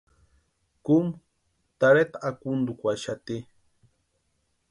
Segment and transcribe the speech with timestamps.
[0.85, 1.11] Kúmu
[1.79, 3.35] tarheta akuntukwaaxati.